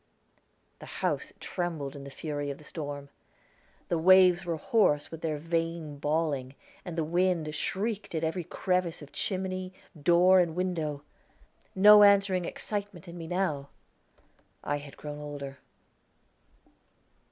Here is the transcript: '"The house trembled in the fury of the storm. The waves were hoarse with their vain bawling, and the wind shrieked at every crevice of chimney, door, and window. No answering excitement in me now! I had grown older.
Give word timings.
'"The 0.79 0.97
house 1.05 1.31
trembled 1.39 1.95
in 1.95 2.05
the 2.05 2.09
fury 2.09 2.49
of 2.49 2.57
the 2.57 2.63
storm. 2.63 3.09
The 3.87 3.99
waves 3.99 4.45
were 4.45 4.57
hoarse 4.57 5.11
with 5.11 5.21
their 5.21 5.37
vain 5.37 5.99
bawling, 5.99 6.55
and 6.83 6.95
the 6.97 7.03
wind 7.03 7.53
shrieked 7.53 8.15
at 8.15 8.23
every 8.23 8.43
crevice 8.43 9.03
of 9.03 9.11
chimney, 9.11 9.73
door, 10.01 10.39
and 10.39 10.55
window. 10.55 11.03
No 11.75 12.01
answering 12.01 12.45
excitement 12.45 13.07
in 13.07 13.15
me 13.15 13.27
now! 13.27 13.69
I 14.63 14.77
had 14.77 14.97
grown 14.97 15.19
older. 15.19 15.59